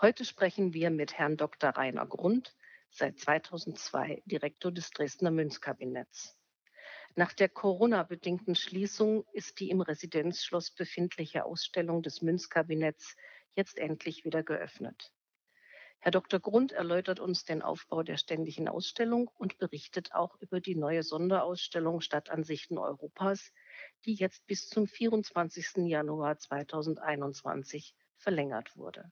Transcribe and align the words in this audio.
Heute 0.00 0.24
sprechen 0.24 0.74
wir 0.74 0.90
mit 0.90 1.18
Herrn 1.18 1.36
Dr. 1.36 1.70
Rainer 1.70 2.06
Grund, 2.06 2.54
seit 2.88 3.18
2002 3.18 4.22
Direktor 4.26 4.70
des 4.70 4.92
Dresdner 4.92 5.32
Münzkabinetts. 5.32 6.38
Nach 7.16 7.32
der 7.32 7.48
Corona-bedingten 7.48 8.54
Schließung 8.54 9.24
ist 9.32 9.58
die 9.58 9.70
im 9.70 9.80
Residenzschloss 9.80 10.70
befindliche 10.70 11.44
Ausstellung 11.44 12.00
des 12.04 12.22
Münzkabinetts 12.22 13.16
jetzt 13.56 13.76
endlich 13.76 14.24
wieder 14.24 14.44
geöffnet. 14.44 15.12
Herr 15.98 16.12
Dr. 16.12 16.38
Grund 16.38 16.70
erläutert 16.70 17.18
uns 17.18 17.44
den 17.44 17.60
Aufbau 17.60 18.04
der 18.04 18.18
ständigen 18.18 18.68
Ausstellung 18.68 19.28
und 19.36 19.58
berichtet 19.58 20.12
auch 20.12 20.36
über 20.40 20.60
die 20.60 20.76
neue 20.76 21.02
Sonderausstellung 21.02 22.02
Stadtansichten 22.02 22.78
Europas, 22.78 23.52
die 24.04 24.14
jetzt 24.14 24.46
bis 24.46 24.68
zum 24.68 24.86
24. 24.86 25.88
Januar 25.88 26.38
2021 26.38 27.96
verlängert 28.16 28.76
wurde. 28.76 29.10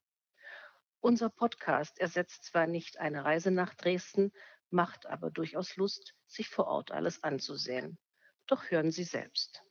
Unser 1.07 1.31
Podcast 1.31 2.01
ersetzt 2.01 2.47
zwar 2.47 2.67
nicht 2.67 2.99
eine 2.99 3.25
Reise 3.25 3.53
nach 3.53 3.77
Dresden, 3.77 4.33
macht 4.71 5.07
aber 5.07 5.31
durchaus 5.31 5.77
Lust, 5.77 6.17
sich 6.27 6.49
vor 6.49 6.67
Ort 6.67 6.91
alles 6.91 7.23
anzusehen. 7.23 7.97
Doch 8.49 8.73
hören 8.73 8.91
Sie 8.91 9.05
selbst. 9.05 9.63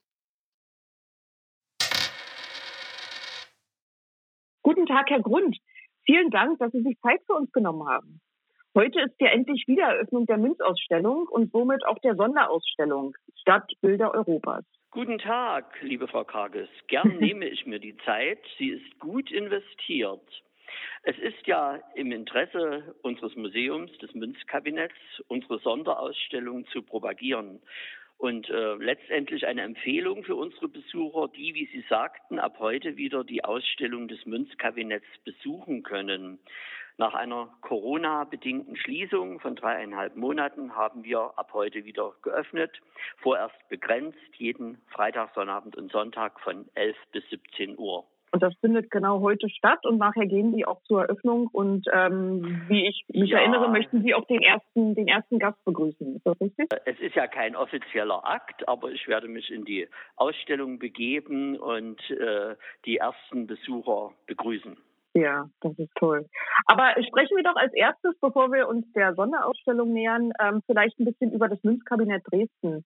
Guten 4.62 4.86
Tag, 4.86 5.10
Herr 5.10 5.22
Grund. 5.22 5.58
Vielen 6.06 6.30
Dank, 6.30 6.58
dass 6.60 6.72
Sie 6.72 6.84
sich 6.84 6.98
Zeit 7.02 7.20
für 7.26 7.34
uns 7.34 7.52
genommen 7.52 7.86
haben. 7.86 8.22
Heute 8.74 9.02
ist 9.02 9.20
ja 9.20 9.28
endlich 9.28 9.66
Wiedereröffnung 9.68 10.28
der 10.28 10.38
Münzausstellung 10.38 11.28
und 11.28 11.52
somit 11.52 11.86
auch 11.86 12.00
der 12.00 12.16
Sonderausstellung 12.16 13.14
Stadtbilder 13.42 14.14
Europas. 14.14 14.64
Guten 14.90 15.18
Tag, 15.18 15.82
liebe 15.82 16.08
Frau 16.08 16.24
Karges. 16.24 16.70
Gern 16.88 17.18
nehme 17.20 17.50
ich 17.50 17.66
mir 17.66 17.80
die 17.80 17.98
Zeit. 18.06 18.40
Sie 18.58 18.70
ist 18.70 19.00
gut 19.00 19.30
investiert. 19.32 20.24
Es 21.04 21.18
ist 21.20 21.46
ja 21.46 21.80
im 21.96 22.12
Interesse 22.12 22.96
unseres 23.02 23.36
Museums, 23.36 23.92
des 24.00 24.14
Münzkabinetts, 24.14 24.96
unsere 25.28 25.60
Sonderausstellung 25.60 26.66
zu 26.68 26.82
propagieren. 26.82 27.62
Und 28.18 28.50
äh, 28.50 28.76
letztendlich 28.76 29.46
eine 29.46 29.64
Empfehlung 29.64 30.24
für 30.24 30.36
unsere 30.36 30.70
Besucher, 30.70 31.28
die, 31.36 31.54
wie 31.54 31.66
Sie 31.68 31.84
sagten, 31.90 32.40
ab 32.40 32.58
heute 32.60 32.96
wieder 32.96 33.24
die 33.24 33.44
Ausstellung 33.44 34.08
des 34.08 34.26
Münzkabinetts 34.26 35.08
besuchen 35.26 35.84
können. 35.84 36.40
Nach 36.98 37.14
einer 37.14 37.54
Corona-bedingten 37.60 38.78
Schließung 38.78 39.42
von 39.42 39.58
dreieinhalb 39.58 40.16
Monaten 40.16 40.78
haben 40.78 41.04
wir 41.04 41.34
ab 41.36 41.52
heute 41.54 41.84
wieder 41.84 42.14
geöffnet. 42.22 42.72
Vorerst 43.18 43.56
begrenzt 43.68 44.18
jeden 44.38 44.82
Freitag, 44.88 45.34
Sonnabend 45.36 45.76
und 45.76 45.92
Sonntag 45.92 46.40
von 46.40 46.70
11 46.76 46.96
bis 47.12 47.30
17 47.30 47.78
Uhr. 47.78 48.06
Und 48.32 48.44
das 48.44 48.54
findet 48.60 48.92
genau 48.92 49.22
heute 49.22 49.50
statt 49.50 49.86
und 49.86 49.98
nachher 49.98 50.26
gehen 50.26 50.54
die 50.54 50.66
auch 50.66 50.82
zur 50.84 51.04
Eröffnung. 51.04 51.48
Und 51.52 51.88
ähm, 51.94 52.64
wie 52.68 52.88
ich 52.88 53.06
mich 53.08 53.30
ja. 53.30 53.40
erinnere, 53.40 53.70
möchten 53.70 54.02
Sie 54.04 54.14
auch 54.14 54.26
den 54.26 54.42
ersten, 54.42 54.96
den 54.96 55.08
ersten 55.08 55.40
Gast 55.40 55.64
begrüßen. 55.64 56.18
Ist 56.18 56.26
das 56.26 56.40
richtig? 56.42 56.68
Es 56.86 57.00
ist 57.00 57.16
ja 57.16 57.28
kein 57.28 57.56
offizieller 57.56 58.26
Akt, 58.28 58.68
aber 58.68 58.92
ich 58.92 59.08
werde 59.08 59.28
mich 59.28 59.52
in 59.52 59.64
die 59.64 59.88
Ausstellung 60.18 60.80
begeben 60.80 61.58
und 61.58 62.00
äh, 62.10 62.56
die 62.86 62.98
ersten 62.98 63.48
Besucher 63.48 64.12
begrüßen. 64.28 64.76
Ja, 65.14 65.50
das 65.62 65.80
ist 65.80 65.96
toll. 65.96 66.26
Aber 66.66 66.92
sprechen 67.08 67.38
wir 67.38 67.44
doch 67.44 67.56
als 67.56 67.74
erstes, 67.74 68.20
bevor 68.20 68.52
wir 68.52 68.68
uns 68.68 68.86
der 68.92 69.16
Sonderausstellung 69.16 69.94
nähern, 69.94 70.34
ähm, 70.42 70.62
vielleicht 70.66 71.00
ein 71.00 71.06
bisschen 71.06 71.32
über 71.32 71.48
das 71.48 71.64
Münzkabinett 71.64 72.24
Dresden. 72.30 72.84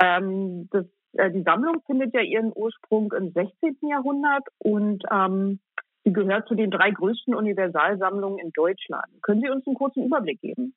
Ähm, 0.00 0.68
das 0.72 0.86
die 1.30 1.42
Sammlung 1.42 1.82
findet 1.86 2.14
ja 2.14 2.20
ihren 2.20 2.52
Ursprung 2.54 3.12
im 3.12 3.32
16. 3.32 3.76
Jahrhundert 3.82 4.44
und 4.58 5.02
ähm, 5.10 5.60
sie 6.04 6.12
gehört 6.12 6.48
zu 6.48 6.54
den 6.54 6.70
drei 6.70 6.90
größten 6.90 7.34
Universalsammlungen 7.34 8.38
in 8.38 8.52
Deutschland. 8.52 9.06
Können 9.22 9.40
Sie 9.40 9.50
uns 9.50 9.66
einen 9.66 9.76
kurzen 9.76 10.04
Überblick 10.04 10.40
geben? 10.40 10.74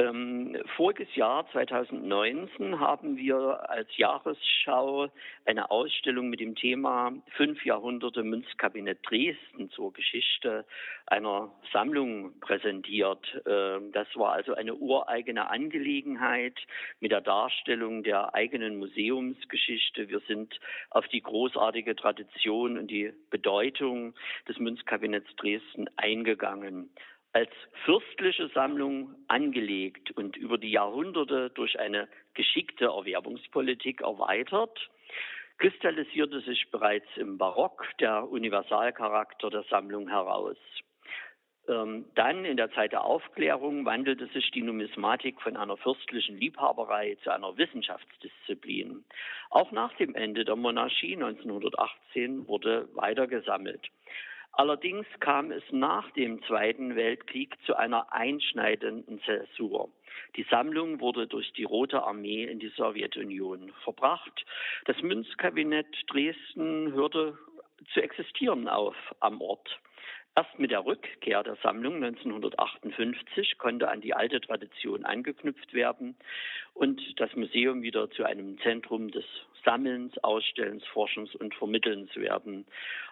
Ähm, 0.00 0.56
voriges 0.76 1.14
Jahr, 1.14 1.46
2019, 1.52 2.80
haben 2.80 3.18
wir 3.18 3.68
als 3.68 3.94
Jahresschau 3.98 5.08
eine 5.44 5.70
Ausstellung 5.70 6.30
mit 6.30 6.40
dem 6.40 6.54
Thema 6.54 7.12
Fünf 7.36 7.66
Jahrhunderte 7.66 8.22
Münzkabinett 8.22 9.00
Dresden 9.06 9.68
zur 9.70 9.92
Geschichte 9.92 10.64
einer 11.04 11.52
Sammlung 11.70 12.40
präsentiert. 12.40 13.42
Ähm, 13.46 13.92
das 13.92 14.06
war 14.14 14.32
also 14.32 14.54
eine 14.54 14.74
ureigene 14.74 15.50
Angelegenheit 15.50 16.58
mit 17.00 17.12
der 17.12 17.20
Darstellung 17.20 18.02
der 18.02 18.34
eigenen 18.34 18.78
Museumsgeschichte. 18.78 20.08
Wir 20.08 20.20
sind 20.20 20.58
auf 20.88 21.06
die 21.08 21.20
großartige 21.20 21.94
Tradition 21.94 22.78
und 22.78 22.90
die 22.90 23.12
Bedeutung 23.28 24.14
des 24.48 24.58
Münzkabinetts 24.58 25.36
Dresden 25.36 25.90
eingegangen 25.96 26.88
als 27.32 27.50
fürstliche 27.84 28.48
Sammlung 28.48 29.14
angelegt 29.28 30.10
und 30.12 30.36
über 30.36 30.58
die 30.58 30.70
Jahrhunderte 30.70 31.50
durch 31.50 31.78
eine 31.78 32.08
geschickte 32.34 32.86
Erwerbungspolitik 32.86 34.00
erweitert, 34.00 34.90
kristallisierte 35.58 36.40
sich 36.40 36.70
bereits 36.70 37.06
im 37.16 37.38
Barock 37.38 37.86
der 38.00 38.28
Universalcharakter 38.28 39.50
der 39.50 39.62
Sammlung 39.64 40.08
heraus. 40.08 40.56
Ähm, 41.68 42.06
dann 42.14 42.44
in 42.44 42.56
der 42.56 42.72
Zeit 42.72 42.92
der 42.92 43.04
Aufklärung 43.04 43.84
wandelte 43.84 44.26
sich 44.28 44.50
die 44.50 44.62
Numismatik 44.62 45.40
von 45.40 45.56
einer 45.56 45.76
fürstlichen 45.76 46.38
Liebhaberei 46.38 47.16
zu 47.22 47.30
einer 47.30 47.56
Wissenschaftsdisziplin. 47.56 49.04
Auch 49.50 49.70
nach 49.70 49.92
dem 49.94 50.14
Ende 50.14 50.44
der 50.44 50.56
Monarchie 50.56 51.14
1918 51.14 52.48
wurde 52.48 52.88
weiter 52.94 53.26
gesammelt. 53.26 53.88
Allerdings 54.52 55.06
kam 55.20 55.52
es 55.52 55.62
nach 55.70 56.10
dem 56.12 56.42
Zweiten 56.44 56.96
Weltkrieg 56.96 57.56
zu 57.64 57.76
einer 57.76 58.12
einschneidenden 58.12 59.20
Zäsur. 59.22 59.90
Die 60.36 60.46
Sammlung 60.50 61.00
wurde 61.00 61.26
durch 61.26 61.52
die 61.52 61.64
Rote 61.64 62.02
Armee 62.02 62.44
in 62.44 62.58
die 62.58 62.72
Sowjetunion 62.76 63.72
verbracht. 63.84 64.44
Das 64.84 65.00
Münzkabinett 65.02 65.86
Dresden 66.08 66.92
hörte 66.92 67.38
zu 67.92 68.02
existieren 68.02 68.68
auf 68.68 68.96
am 69.20 69.40
Ort. 69.40 69.80
Erst 70.36 70.58
mit 70.58 70.70
der 70.70 70.86
Rückkehr 70.86 71.42
der 71.42 71.56
Sammlung 71.56 71.96
1958 71.96 73.58
konnte 73.58 73.88
an 73.88 74.00
die 74.00 74.14
alte 74.14 74.40
Tradition 74.40 75.04
angeknüpft 75.04 75.74
werden 75.74 76.16
und 76.72 77.00
das 77.18 77.34
Museum 77.34 77.82
wieder 77.82 78.10
zu 78.10 78.24
einem 78.24 78.58
Zentrum 78.60 79.10
des 79.10 79.24
Sammelns, 79.64 80.16
Ausstellens, 80.22 80.84
Forschens 80.86 81.34
und 81.34 81.54
Vermittelns 81.54 82.14
werden. 82.14 82.64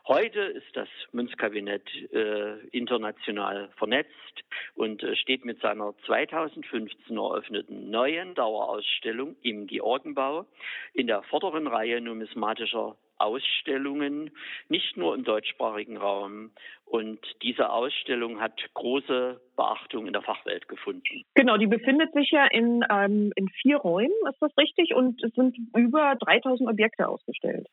Heute 0.06 0.40
ist 0.40 0.74
das 0.74 0.88
Münzkabinett 1.12 1.88
äh, 2.12 2.58
international 2.68 3.68
vernetzt 3.76 4.44
und 4.76 5.02
äh, 5.02 5.16
steht 5.16 5.44
mit 5.44 5.60
seiner 5.60 5.94
2015 6.06 7.16
eröffneten 7.16 7.90
neuen 7.90 8.34
Dauerausstellung 8.36 9.36
im 9.42 9.66
Georgenbau 9.66 10.46
in 10.94 11.08
der 11.08 11.22
vorderen 11.24 11.66
Reihe 11.66 12.00
numismatischer 12.00 12.96
Ausstellungen, 13.18 14.30
nicht 14.68 14.96
nur 14.96 15.14
im 15.14 15.24
deutschsprachigen 15.24 15.96
Raum. 15.96 16.50
Und 16.84 17.20
diese 17.42 17.70
Ausstellung 17.70 18.40
hat 18.40 18.58
große 18.74 19.40
Beachtung 19.56 20.06
in 20.06 20.12
der 20.12 20.22
Fachwelt 20.22 20.68
gefunden. 20.68 21.24
Genau, 21.34 21.56
die 21.56 21.66
befindet 21.66 22.12
sich 22.14 22.30
ja 22.30 22.46
in, 22.46 22.84
ähm, 22.90 23.32
in 23.36 23.48
vier 23.48 23.76
Räumen, 23.78 24.10
ist 24.30 24.40
das 24.40 24.56
richtig? 24.56 24.94
Und 24.94 25.22
es 25.22 25.32
sind 25.34 25.56
über 25.76 26.14
3000 26.20 26.68
Objekte 26.68 27.08
ausgestellt. 27.08 27.66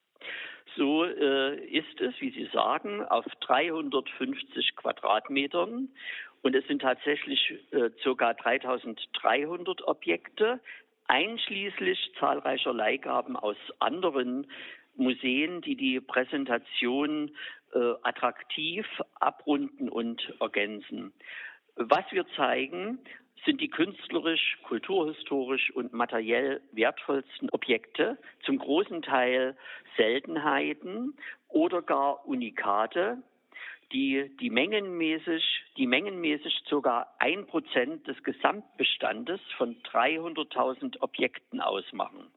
So 0.75 1.05
äh, 1.05 1.55
ist 1.65 2.01
es, 2.01 2.13
wie 2.19 2.31
Sie 2.31 2.49
sagen, 2.51 3.03
auf 3.05 3.25
350 3.41 4.75
Quadratmetern. 4.75 5.89
Und 6.41 6.55
es 6.55 6.67
sind 6.67 6.81
tatsächlich 6.81 7.53
äh, 7.71 7.89
ca. 8.03 8.33
3300 8.33 9.87
Objekte, 9.87 10.59
einschließlich 11.07 12.11
zahlreicher 12.19 12.73
Leihgaben 12.73 13.35
aus 13.35 13.57
anderen 13.79 14.47
Museen, 14.97 15.61
die 15.61 15.75
die 15.75 15.99
Präsentation 15.99 17.31
äh, 17.73 17.93
attraktiv 18.03 18.85
abrunden 19.19 19.89
und 19.89 20.33
ergänzen. 20.39 21.13
Was 21.75 22.05
wir 22.11 22.25
zeigen, 22.35 22.99
sind 23.45 23.61
die 23.61 23.69
künstlerisch, 23.69 24.57
kulturhistorisch 24.63 25.71
und 25.71 25.93
materiell 25.93 26.61
wertvollsten 26.71 27.49
Objekte, 27.51 28.17
zum 28.43 28.57
großen 28.57 29.01
Teil 29.01 29.55
Seltenheiten 29.97 31.15
oder 31.49 31.81
gar 31.81 32.25
Unikate, 32.27 33.21
die, 33.91 34.35
die 34.39 34.49
mengenmäßig, 34.49 35.43
die 35.77 35.85
mengenmäßig 35.87 36.63
sogar 36.67 37.15
ein 37.19 37.45
Prozent 37.45 38.07
des 38.07 38.21
Gesamtbestandes 38.23 39.39
von 39.57 39.75
300.000 39.83 41.01
Objekten 41.01 41.61
ausmachen. 41.61 42.27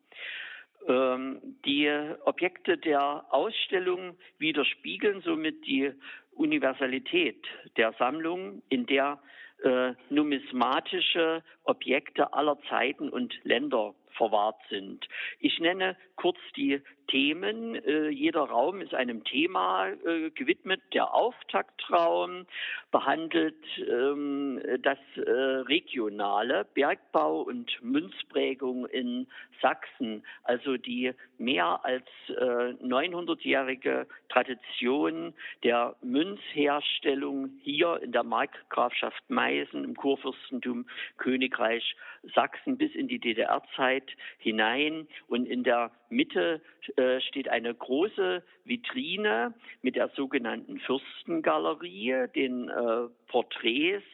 Ähm, 0.88 1.40
die 1.66 1.90
Objekte 2.24 2.78
der 2.78 3.24
Ausstellung 3.30 4.16
widerspiegeln 4.38 5.20
somit 5.20 5.66
die 5.66 5.92
Universalität 6.32 7.46
der 7.76 7.92
Sammlung, 7.98 8.62
in 8.70 8.86
der 8.86 9.18
äh, 9.62 9.92
numismatische 10.08 11.42
Objekte 11.64 12.32
aller 12.32 12.58
Zeiten 12.68 13.10
und 13.10 13.34
Länder 13.44 13.94
verwahrt 14.16 14.60
sind. 14.68 15.08
Ich 15.40 15.58
nenne 15.58 15.96
kurz 16.16 16.38
die 16.56 16.82
Themen. 17.08 17.74
Äh, 17.74 18.08
jeder 18.08 18.42
Raum 18.42 18.80
ist 18.80 18.94
einem 18.94 19.24
Thema 19.24 19.88
äh, 19.88 20.30
gewidmet. 20.30 20.80
Der 20.92 21.14
Auftaktraum 21.14 22.46
behandelt 22.90 23.64
ähm, 23.78 24.60
das 24.82 24.98
äh, 25.16 25.30
regionale 25.30 26.66
Bergbau 26.74 27.42
und 27.42 27.82
Münzprägung 27.82 28.86
in 28.86 29.26
Sachsen, 29.60 30.24
also 30.44 30.76
die 30.76 31.12
mehr 31.38 31.80
als 31.84 32.06
900-jährige 32.28 34.06
Tradition 34.28 35.34
der 35.64 35.96
Münzherstellung 36.02 37.50
hier 37.62 38.00
in 38.02 38.12
der 38.12 38.22
Markgrafschaft 38.22 39.28
Meißen 39.28 39.82
im 39.82 39.96
Kurfürstentum 39.96 40.86
Königreich 41.16 41.96
Sachsen 42.34 42.78
bis 42.78 42.94
in 42.94 43.08
die 43.08 43.18
DDR-Zeit 43.18 44.07
hinein 44.38 45.08
und 45.28 45.46
in 45.46 45.64
der 45.64 45.90
Mitte 46.10 46.60
äh, 46.96 47.20
steht 47.20 47.48
eine 47.48 47.74
große 47.74 48.42
Vitrine 48.64 49.54
mit 49.82 49.96
der 49.96 50.08
sogenannten 50.08 50.78
Fürstengalerie, 50.80 52.28
den 52.34 52.68
äh, 52.68 53.08
Porträts 53.28 54.04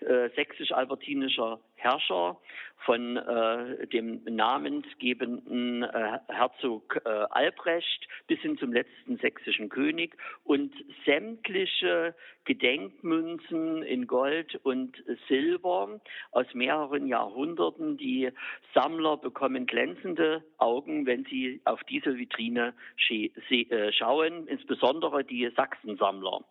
äh, 0.00 0.30
sächsisch-albertinischer 0.34 1.60
Herrscher 1.76 2.40
von 2.84 3.16
äh, 3.16 3.86
dem 3.88 4.22
namensgebenden 4.24 5.82
äh, 5.82 6.18
Herzog 6.28 7.00
äh, 7.04 7.08
Albrecht 7.08 8.08
bis 8.26 8.40
hin 8.40 8.58
zum 8.58 8.72
letzten 8.72 9.16
sächsischen 9.18 9.68
König 9.68 10.16
und 10.44 10.72
sämtliche 11.04 12.14
Gedenkmünzen 12.44 13.82
in 13.82 14.06
Gold 14.06 14.56
und 14.64 15.02
Silber 15.28 16.00
aus 16.30 16.46
mehreren 16.52 17.06
Jahrhunderten. 17.06 17.96
Die 17.96 18.30
Sammler 18.74 19.16
bekommen 19.16 19.66
glänzende 19.66 20.44
Augen, 20.58 21.06
wenn 21.06 21.24
sie 21.24 21.33
auf 21.64 21.82
diese 21.84 22.16
Vitrine 22.18 22.74
äh, 23.10 23.92
schauen, 23.92 24.46
insbesondere 24.46 25.24
die 25.24 25.50
Sachsensammler. 25.56 26.44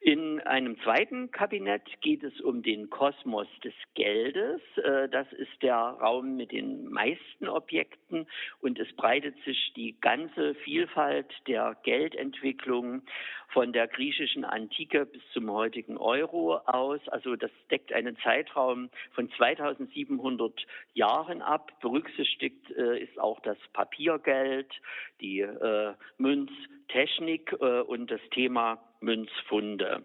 In 0.00 0.40
einem 0.40 0.78
zweiten 0.82 1.30
Kabinett 1.30 1.82
geht 2.00 2.22
es 2.22 2.40
um 2.40 2.62
den 2.62 2.90
Kosmos 2.90 3.48
des 3.64 3.74
Geldes. 3.94 4.60
Äh, 4.76 5.08
das 5.08 5.30
ist 5.32 5.62
der 5.62 5.76
Raum 5.76 6.36
mit 6.36 6.52
den 6.52 6.88
meisten 6.90 7.48
Objekten 7.48 8.26
und 8.60 8.78
es 8.78 8.92
breitet 8.94 9.34
sich 9.44 9.72
die 9.74 9.96
ganze 10.00 10.54
Vielfalt 10.56 11.32
der 11.46 11.76
Geldentwicklung 11.82 13.02
von 13.48 13.72
der 13.72 13.86
griechischen 13.88 14.44
Antike 14.44 15.06
bis 15.06 15.22
zum 15.32 15.50
heutigen 15.50 15.96
Euro 15.96 16.56
aus. 16.56 17.00
Also 17.08 17.36
das 17.36 17.50
deckt 17.70 17.92
einen 17.92 18.16
Zeitraum 18.18 18.90
von 19.12 19.30
2700 19.30 20.66
Jahren 20.94 21.42
ab. 21.42 21.72
Berücksichtigt 21.80 22.70
äh, 22.72 22.98
ist 23.02 23.18
auch 23.18 23.40
das 23.40 23.58
Papiergeld, 23.72 24.72
die 25.20 25.40
äh, 25.40 25.94
Münztechnik 26.18 27.56
äh, 27.60 27.80
und 27.80 28.10
das 28.10 28.20
Thema 28.30 28.78
Münzfunde. 29.06 30.04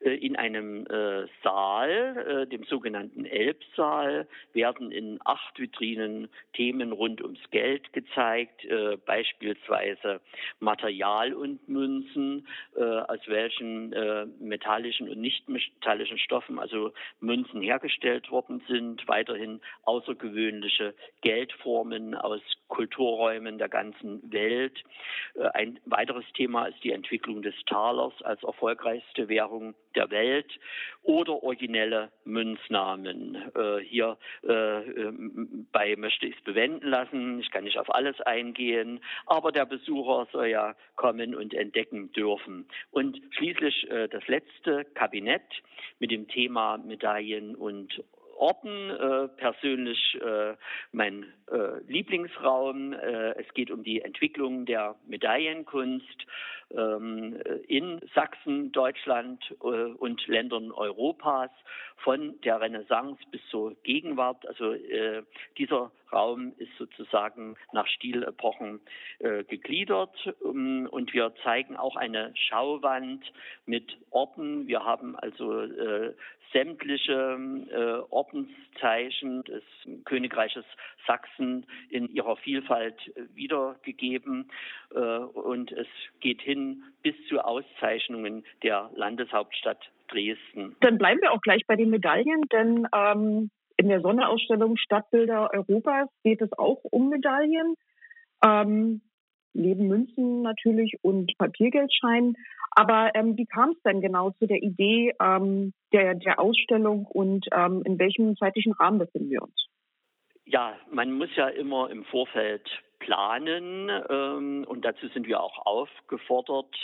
Äh, 0.00 0.14
in 0.14 0.36
einem 0.36 0.86
äh, 0.86 1.26
Saal, 1.42 2.44
äh, 2.44 2.46
dem 2.46 2.64
sogenannten 2.64 3.24
Elbsaal, 3.24 4.26
werden 4.52 4.90
in 4.92 5.18
acht 5.24 5.58
Vitrinen 5.58 6.28
Themen 6.52 6.92
rund 6.92 7.22
ums 7.22 7.38
Geld 7.50 7.92
gezeigt, 7.92 8.66
beispielsweise 9.06 10.20
Material 10.60 11.32
und 11.32 11.68
Münzen, 11.68 12.46
aus 12.74 13.20
welchen 13.26 13.90
metallischen 14.40 15.08
und 15.08 15.20
nicht 15.20 15.48
metallischen 15.48 16.18
Stoffen 16.18 16.58
also 16.58 16.92
Münzen 17.20 17.62
hergestellt 17.62 18.30
worden 18.30 18.62
sind, 18.68 19.06
weiterhin 19.06 19.60
außergewöhnliche 19.84 20.94
Geldformen 21.20 22.14
aus 22.14 22.40
Kulturräumen 22.68 23.58
der 23.58 23.68
ganzen 23.68 24.20
Welt. 24.32 24.82
Ein 25.54 25.78
weiteres 25.84 26.24
Thema 26.34 26.66
ist 26.66 26.82
die 26.82 26.92
Entwicklung 26.92 27.42
des 27.42 27.54
Talers 27.66 28.14
als 28.38 28.44
erfolgreichste 28.44 29.28
Währung 29.28 29.74
der 29.94 30.10
Welt 30.10 30.46
oder 31.02 31.42
originelle 31.42 32.10
Münznamen. 32.24 33.36
Äh, 33.54 33.78
hier 33.80 34.16
äh, 34.42 35.10
bei 35.72 35.96
möchte 35.96 36.26
ich 36.26 36.36
es 36.36 36.44
bewenden 36.44 36.88
lassen. 36.88 37.40
Ich 37.40 37.50
kann 37.50 37.64
nicht 37.64 37.78
auf 37.78 37.92
alles 37.94 38.20
eingehen, 38.20 39.00
aber 39.26 39.52
der 39.52 39.66
Besucher 39.66 40.28
soll 40.32 40.48
ja 40.48 40.74
kommen 40.96 41.34
und 41.34 41.54
entdecken 41.54 42.12
dürfen. 42.12 42.66
Und 42.90 43.20
schließlich 43.30 43.90
äh, 43.90 44.08
das 44.08 44.26
letzte 44.28 44.84
Kabinett 44.94 45.42
mit 45.98 46.10
dem 46.10 46.28
Thema 46.28 46.78
Medaillen 46.78 47.54
und 47.54 48.02
Orten 48.38 48.90
äh, 48.90 49.28
persönlich 49.36 50.18
äh, 50.20 50.54
mein 50.92 51.26
äh, 51.50 51.80
Lieblingsraum. 51.86 52.92
Äh, 52.92 53.32
es 53.40 53.52
geht 53.54 53.70
um 53.70 53.82
die 53.82 54.00
Entwicklung 54.00 54.64
der 54.64 54.94
Medaillenkunst 55.06 56.26
ähm, 56.70 57.40
in 57.66 58.00
Sachsen, 58.14 58.70
Deutschland 58.72 59.42
äh, 59.62 59.64
und 59.64 60.26
Ländern 60.28 60.70
Europas 60.70 61.50
von 61.96 62.40
der 62.42 62.60
Renaissance 62.60 63.20
bis 63.30 63.40
zur 63.50 63.74
Gegenwart. 63.82 64.46
Also 64.46 64.72
äh, 64.72 65.22
dieser 65.56 65.90
Raum 66.12 66.54
ist 66.58 66.70
sozusagen 66.78 67.56
nach 67.72 67.86
Stilepochen 67.86 68.80
gegliedert 69.18 70.16
ähm, 70.42 70.88
und 70.90 71.12
wir 71.12 71.34
zeigen 71.42 71.76
auch 71.76 71.96
eine 71.96 72.32
Schauwand 72.34 73.30
mit 73.66 73.98
Orten. 74.10 74.66
Wir 74.68 74.84
haben 74.84 75.16
also 75.16 75.66
sämtliche 76.52 77.38
äh, 77.70 78.10
Ordenszeichen 78.10 79.42
des 79.44 79.62
Königreiches 80.04 80.64
Sachsen 81.06 81.66
in 81.90 82.08
ihrer 82.08 82.36
Vielfalt 82.36 82.96
wiedergegeben 83.34 84.50
äh, 84.94 84.98
und 84.98 85.72
es 85.72 85.86
geht 86.20 86.42
hin 86.42 86.84
bis 87.02 87.14
zu 87.28 87.40
Auszeichnungen 87.40 88.44
der 88.62 88.90
Landeshauptstadt 88.94 89.90
Dresden. 90.08 90.76
Dann 90.80 90.98
bleiben 90.98 91.20
wir 91.20 91.32
auch 91.32 91.40
gleich 91.40 91.66
bei 91.66 91.76
den 91.76 91.90
Medaillen, 91.90 92.42
denn 92.52 92.86
ähm, 92.94 93.50
in 93.76 93.88
der 93.88 94.00
Sonderausstellung 94.00 94.76
Stadtbilder 94.76 95.50
Europas 95.52 96.08
geht 96.24 96.40
es 96.40 96.52
auch 96.58 96.80
um 96.82 97.10
Medaillen. 97.10 97.74
Ähm, 98.44 99.02
neben 99.52 99.88
Münzen 99.88 100.42
natürlich 100.42 100.98
und 101.02 101.36
Papiergeldscheinen. 101.38 102.36
Aber 102.70 103.10
ähm, 103.14 103.36
wie 103.36 103.46
kam 103.46 103.70
es 103.70 103.82
denn 103.82 104.00
genau 104.00 104.30
zu 104.30 104.46
der 104.46 104.62
Idee 104.62 105.14
ähm, 105.20 105.72
der, 105.92 106.14
der 106.14 106.38
Ausstellung 106.38 107.06
und 107.06 107.46
ähm, 107.52 107.82
in 107.84 107.98
welchem 107.98 108.36
zeitlichen 108.36 108.72
Rahmen 108.72 108.98
befinden 108.98 109.30
wir 109.30 109.42
uns? 109.42 109.66
Ja, 110.44 110.74
man 110.90 111.12
muss 111.12 111.28
ja 111.36 111.48
immer 111.48 111.90
im 111.90 112.04
Vorfeld 112.04 112.68
planen 112.98 113.90
ähm, 114.08 114.64
und 114.66 114.84
dazu 114.84 115.08
sind 115.08 115.26
wir 115.26 115.40
auch 115.40 115.66
aufgefordert. 115.66 116.74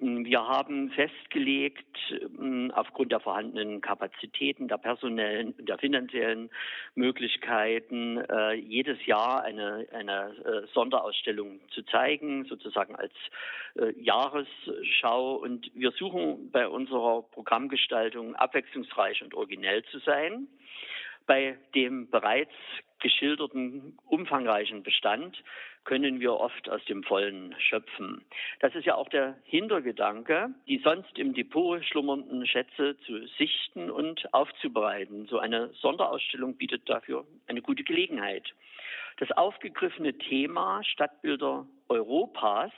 Wir 0.00 0.46
haben 0.46 0.90
festgelegt, 0.90 1.96
ähm, 2.10 2.70
aufgrund 2.74 3.10
der 3.10 3.20
vorhandenen 3.20 3.80
Kapazitäten, 3.80 4.68
der 4.68 4.78
personellen 4.78 5.54
und 5.58 5.68
der 5.68 5.78
finanziellen 5.78 6.50
Möglichkeiten, 6.94 8.18
äh, 8.18 8.52
jedes 8.54 9.04
Jahr 9.06 9.42
eine, 9.42 9.86
eine 9.92 10.34
äh, 10.44 10.66
Sonderausstellung 10.72 11.60
zu 11.70 11.82
zeigen, 11.82 12.44
sozusagen 12.44 12.94
als 12.94 13.12
äh, 13.74 13.92
Jahresschau. 14.00 15.34
Und 15.34 15.70
wir 15.74 15.90
suchen 15.92 16.50
bei 16.52 16.68
unserer 16.68 17.22
Programmgestaltung 17.22 18.36
abwechslungsreich 18.36 19.22
und 19.22 19.34
originell 19.34 19.82
zu 19.84 19.98
sein. 19.98 20.46
Bei 21.26 21.58
dem 21.74 22.08
bereits 22.08 22.54
geschilderten 23.00 23.98
umfangreichen 24.06 24.82
Bestand 24.82 25.42
können 25.84 26.20
wir 26.20 26.34
oft 26.34 26.68
aus 26.68 26.84
dem 26.84 27.02
Vollen 27.02 27.54
schöpfen. 27.58 28.24
Das 28.60 28.74
ist 28.74 28.84
ja 28.84 28.94
auch 28.94 29.08
der 29.08 29.36
Hintergedanke, 29.44 30.50
die 30.66 30.78
sonst 30.78 31.18
im 31.18 31.34
Depot 31.34 31.84
schlummernden 31.84 32.46
Schätze 32.46 32.96
zu 33.06 33.26
sichten 33.38 33.90
und 33.90 34.32
aufzubereiten. 34.32 35.26
So 35.26 35.38
eine 35.38 35.70
Sonderausstellung 35.74 36.56
bietet 36.56 36.88
dafür 36.88 37.26
eine 37.46 37.62
gute 37.62 37.84
Gelegenheit. 37.84 38.52
Das 39.18 39.30
aufgegriffene 39.32 40.16
Thema 40.16 40.82
Stadtbilder 40.84 41.66
Europas 41.88 42.72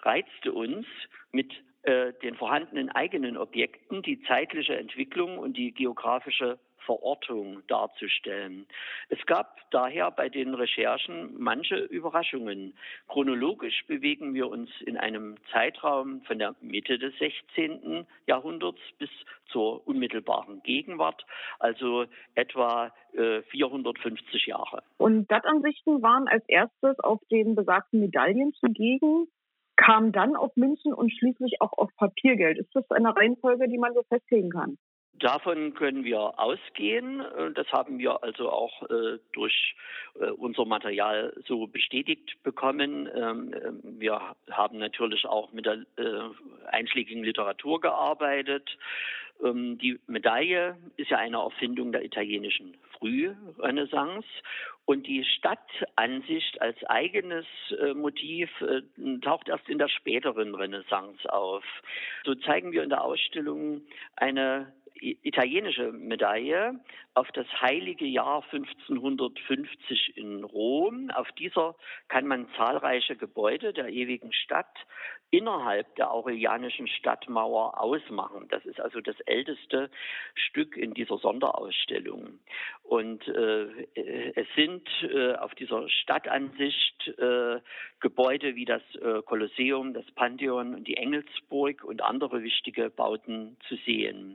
reizte 0.00 0.52
uns 0.52 0.86
mit 1.32 1.52
äh, 1.82 2.12
den 2.22 2.36
vorhandenen 2.36 2.90
eigenen 2.90 3.36
Objekten 3.36 4.02
die 4.02 4.22
zeitliche 4.22 4.76
Entwicklung 4.76 5.38
und 5.38 5.56
die 5.56 5.72
geografische 5.72 6.58
Verortung 6.84 7.62
darzustellen. 7.66 8.66
Es 9.08 9.24
gab 9.26 9.58
daher 9.70 10.10
bei 10.10 10.28
den 10.28 10.54
Recherchen 10.54 11.34
manche 11.38 11.76
Überraschungen. 11.76 12.74
Chronologisch 13.08 13.84
bewegen 13.86 14.34
wir 14.34 14.48
uns 14.48 14.70
in 14.84 14.96
einem 14.96 15.36
Zeitraum 15.52 16.22
von 16.22 16.38
der 16.38 16.54
Mitte 16.60 16.98
des 16.98 17.16
16. 17.18 18.06
Jahrhunderts 18.26 18.80
bis 18.98 19.10
zur 19.46 19.86
unmittelbaren 19.86 20.62
Gegenwart, 20.62 21.24
also 21.58 22.06
etwa 22.34 22.92
äh, 23.12 23.42
450 23.42 24.46
Jahre. 24.46 24.82
Und 24.98 25.30
Dattansichten 25.30 26.02
waren 26.02 26.28
als 26.28 26.44
erstes 26.48 26.98
auf 27.00 27.20
den 27.30 27.54
besagten 27.54 28.00
Medaillen 28.00 28.52
zugegen 28.54 29.28
kam 29.76 30.12
dann 30.12 30.36
auf 30.36 30.54
Münzen 30.56 30.92
und 30.92 31.12
schließlich 31.12 31.60
auch 31.60 31.72
auf 31.72 31.90
Papiergeld. 31.96 32.58
Ist 32.58 32.74
das 32.74 32.88
eine 32.90 33.16
Reihenfolge, 33.16 33.68
die 33.68 33.78
man 33.78 33.94
so 33.94 34.02
festlegen 34.08 34.50
kann? 34.50 34.78
Davon 35.22 35.74
können 35.74 36.02
wir 36.02 36.36
ausgehen. 36.36 37.22
Das 37.54 37.70
haben 37.70 37.98
wir 38.00 38.24
also 38.24 38.50
auch 38.50 38.82
äh, 38.90 39.18
durch 39.32 39.76
äh, 40.20 40.30
unser 40.30 40.64
Material 40.64 41.32
so 41.46 41.68
bestätigt 41.68 42.42
bekommen. 42.42 43.08
Ähm, 43.14 43.54
wir 43.84 44.34
haben 44.50 44.78
natürlich 44.78 45.24
auch 45.24 45.52
mit 45.52 45.66
der 45.66 45.84
äh, 45.96 46.28
einschlägigen 46.72 47.22
Literatur 47.22 47.80
gearbeitet. 47.80 48.76
Ähm, 49.44 49.78
die 49.78 50.00
Medaille 50.08 50.76
ist 50.96 51.10
ja 51.10 51.18
eine 51.18 51.36
Erfindung 51.36 51.92
der 51.92 52.04
italienischen 52.04 52.76
Frührenaissance 52.98 54.26
und 54.86 55.06
die 55.06 55.24
Stadtansicht 55.24 56.60
als 56.60 56.82
eigenes 56.86 57.46
äh, 57.80 57.94
Motiv 57.94 58.50
äh, 58.60 58.82
taucht 59.20 59.48
erst 59.48 59.68
in 59.68 59.78
der 59.78 59.88
späteren 59.88 60.56
Renaissance 60.56 61.32
auf. 61.32 61.62
So 62.24 62.34
zeigen 62.34 62.72
wir 62.72 62.82
in 62.82 62.90
der 62.90 63.04
Ausstellung 63.04 63.82
eine 64.16 64.72
italienische 65.02 65.92
Medaille 65.92 66.80
auf 67.14 67.30
das 67.32 67.46
heilige 67.60 68.06
Jahr 68.06 68.42
1550 68.44 70.16
in 70.16 70.44
Rom. 70.44 71.10
Auf 71.10 71.30
dieser 71.32 71.74
kann 72.08 72.26
man 72.26 72.48
zahlreiche 72.56 73.16
Gebäude 73.16 73.72
der 73.72 73.88
ewigen 73.88 74.32
Stadt 74.32 74.78
innerhalb 75.32 75.94
der 75.96 76.12
aurelianischen 76.12 76.86
Stadtmauer 76.86 77.80
ausmachen. 77.80 78.48
Das 78.50 78.64
ist 78.66 78.80
also 78.80 79.00
das 79.00 79.18
älteste 79.20 79.90
Stück 80.34 80.76
in 80.76 80.92
dieser 80.92 81.16
Sonderausstellung. 81.16 82.38
Und 82.82 83.26
äh, 83.28 83.66
es 84.34 84.46
sind 84.54 84.86
äh, 85.02 85.34
auf 85.36 85.54
dieser 85.54 85.88
Stadtansicht 85.88 87.08
äh, 87.18 87.60
Gebäude 88.00 88.56
wie 88.56 88.66
das 88.66 88.82
äh, 88.96 89.22
Kolosseum, 89.22 89.94
das 89.94 90.04
Pantheon 90.12 90.74
und 90.74 90.86
die 90.86 90.98
Engelsburg 90.98 91.82
und 91.82 92.02
andere 92.02 92.42
wichtige 92.42 92.90
Bauten 92.90 93.56
zu 93.68 93.76
sehen. 93.86 94.31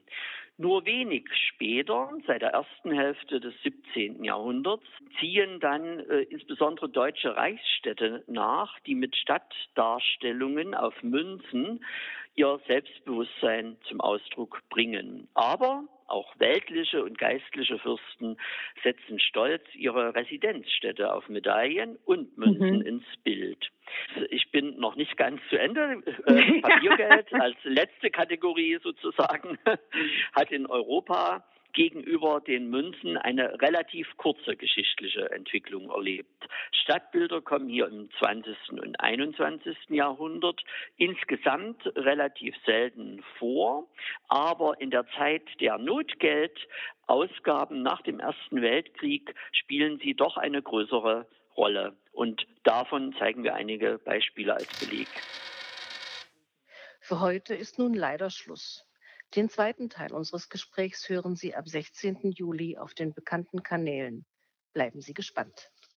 Nur 0.59 0.85
wenig 0.87 1.25
später, 1.49 2.11
seit 2.25 2.41
der 2.41 2.49
ersten 2.49 2.91
Hälfte 2.91 3.39
des 3.39 3.53
17. 3.61 4.23
Jahrhunderts, 4.23 4.85
ziehen 5.19 5.59
dann 5.59 5.99
äh, 6.09 6.21
insbesondere 6.23 6.89
deutsche 6.89 7.35
Reichsstädte 7.35 8.23
nach, 8.25 8.79
die 8.81 8.95
mit 8.95 9.15
Stadtdarstellungen 9.15 10.73
auf 10.73 10.95
Münzen 11.03 11.85
ihr 12.33 12.59
Selbstbewusstsein 12.65 13.77
zum 13.87 14.01
Ausdruck 14.01 14.61
bringen. 14.69 15.27
Aber 15.35 15.83
auch 16.07 16.33
weltliche 16.39 17.03
und 17.03 17.19
geistliche 17.19 17.77
Fürsten 17.77 18.37
setzen 18.83 19.19
stolz 19.19 19.63
ihre 19.75 20.15
Residenzstädte 20.15 21.13
auf 21.13 21.29
Medaillen 21.29 21.97
und 22.05 22.35
Münzen 22.37 22.79
mhm. 22.79 22.85
ins 22.85 23.05
Bild. 23.23 23.69
Ich 24.29 24.51
bin 24.51 24.79
noch 24.79 24.95
nicht 24.95 25.17
ganz 25.17 25.41
zu 25.49 25.57
Ende. 25.57 26.03
Äh, 26.27 26.61
Papiergeld 26.61 27.33
als 27.33 27.55
letzte 27.63 28.09
Kategorie 28.09 28.79
sozusagen 28.83 29.57
hat 30.33 30.51
in 30.51 30.65
Europa 30.65 31.43
gegenüber 31.77 32.41
den 32.41 32.69
Münzen 32.71 33.17
eine 33.17 33.61
relativ 33.61 34.07
kurze 34.17 34.55
geschichtliche 34.55 35.29
Entwicklung 35.31 35.91
erlebt. 35.91 36.49
Stadtbilder 36.71 37.41
kommen 37.41 37.69
hier 37.69 37.87
im 37.87 38.09
20. 38.17 38.57
und 38.71 38.99
21. 38.99 39.77
Jahrhundert 39.89 40.59
insgesamt 40.97 41.85
relativ 41.95 42.55
selten 42.65 43.23
vor, 43.37 43.87
aber 44.27 44.81
in 44.81 44.89
der 44.89 45.05
Zeit 45.17 45.43
der 45.61 45.77
Notgeldausgaben 45.77 47.83
nach 47.83 48.01
dem 48.01 48.19
Ersten 48.19 48.63
Weltkrieg 48.63 49.35
spielen 49.51 49.99
sie 49.99 50.15
doch 50.15 50.37
eine 50.37 50.63
größere 50.63 51.27
Rolle. 51.55 51.95
Und 52.17 52.47
davon 52.63 53.13
zeigen 53.19 53.43
wir 53.43 53.53
einige 53.53 53.99
Beispiele 53.99 54.55
als 54.55 54.67
Beleg. 54.79 55.07
Für 56.99 57.19
heute 57.19 57.53
ist 57.53 57.77
nun 57.77 57.93
leider 57.93 58.31
Schluss. 58.31 58.87
Den 59.35 59.49
zweiten 59.49 59.91
Teil 59.91 60.11
unseres 60.11 60.49
Gesprächs 60.49 61.07
hören 61.09 61.35
Sie 61.35 61.53
ab 61.53 61.67
16. 61.67 62.31
Juli 62.31 62.75
auf 62.75 62.95
den 62.95 63.13
bekannten 63.13 63.61
Kanälen. 63.61 64.25
Bleiben 64.73 64.99
Sie 64.99 65.13
gespannt. 65.13 65.69